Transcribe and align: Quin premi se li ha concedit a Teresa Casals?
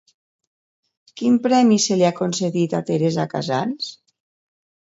Quin 1.21 1.35
premi 1.43 1.77
se 1.85 1.99
li 2.01 2.07
ha 2.09 2.13
concedit 2.21 2.75
a 2.81 2.81
Teresa 2.89 3.29
Casals? 3.37 3.95